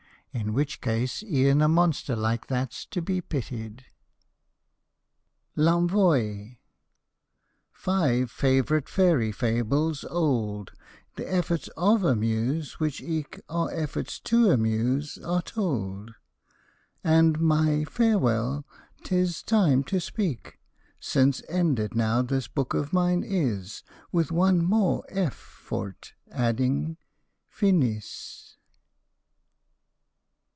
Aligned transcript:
In 0.33 0.53
which 0.53 0.79
case 0.79 1.23
e'en 1.23 1.61
a 1.61 1.67
monster 1.67 2.15
like 2.15 2.47
that 2.47 2.71
's 2.71 2.85
to 2.85 3.01
be 3.01 3.19
pitied. 3.19 3.83
L 5.57 5.67
ENVOI. 5.81 6.57
Five 7.73 8.31
Favourite 8.31 8.87
Fairy 8.87 9.33
Fables 9.33 10.05
old, 10.05 10.71
The 11.17 11.29
efforts 11.29 11.67
of 11.75 12.05
a 12.05 12.15
muse, 12.15 12.79
which 12.79 13.01
eke 13.01 13.41
Are 13.49 13.69
efforts 13.73 14.21
to 14.21 14.49
amuse, 14.51 15.17
are 15.17 15.41
told, 15.41 16.15
And 17.03 17.37
my 17.41 17.83
farewell 17.83 18.65
't 19.03 19.13
is 19.13 19.43
time 19.43 19.83
to 19.83 19.99
speak, 19.99 20.59
Since 21.01 21.41
ended 21.49 21.93
now 21.93 22.21
this 22.21 22.47
book 22.47 22.73
of 22.73 22.93
mine 22.93 23.23
is, 23.27 23.83
With 24.13 24.31
one 24.31 24.63
more 24.63 25.03
"f" 25.09 25.33
for 25.35 25.91
't 25.99 26.13
adding 26.31 26.95
FINIS. 27.49 28.47